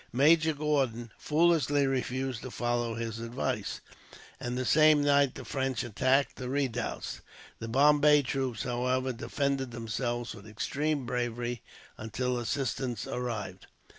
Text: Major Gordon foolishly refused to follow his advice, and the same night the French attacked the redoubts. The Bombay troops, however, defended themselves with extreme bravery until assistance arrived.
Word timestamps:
Major 0.11 0.53
Gordon 0.55 1.11
foolishly 1.19 1.85
refused 1.85 2.41
to 2.41 2.49
follow 2.49 2.95
his 2.95 3.19
advice, 3.19 3.81
and 4.39 4.57
the 4.57 4.65
same 4.65 5.03
night 5.03 5.35
the 5.35 5.45
French 5.45 5.83
attacked 5.83 6.37
the 6.37 6.49
redoubts. 6.49 7.21
The 7.59 7.67
Bombay 7.67 8.23
troops, 8.23 8.63
however, 8.63 9.13
defended 9.13 9.69
themselves 9.69 10.33
with 10.33 10.47
extreme 10.47 11.05
bravery 11.05 11.61
until 11.99 12.39
assistance 12.39 13.05
arrived. 13.05 13.67